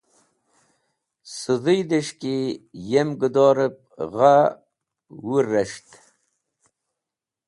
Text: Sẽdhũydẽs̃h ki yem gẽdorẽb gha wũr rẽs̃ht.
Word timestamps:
Sẽdhũydẽs̃h 1.37 2.15
ki 2.21 2.35
yem 2.89 3.09
gẽdorẽb 3.19 3.75
gha 4.13 4.35
wũr 5.23 5.45
rẽs̃ht. 5.51 5.87